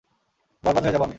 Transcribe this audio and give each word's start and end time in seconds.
বরবাদ 0.63 0.83
হয়ে 0.83 0.93
যাব 0.93 1.01
আমি। 1.01 1.09